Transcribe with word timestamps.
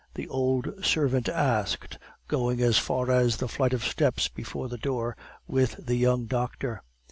the 0.15 0.27
old 0.29 0.83
servant 0.83 1.29
asked, 1.29 1.99
going 2.27 2.59
as 2.59 2.79
far 2.79 3.11
as 3.11 3.37
the 3.37 3.47
flight 3.47 3.71
of 3.71 3.83
steps 3.83 4.27
before 4.27 4.67
the 4.67 4.79
door, 4.79 5.15
with 5.47 5.75
the 5.77 5.93
young 5.95 6.25
doctor. 6.25 6.81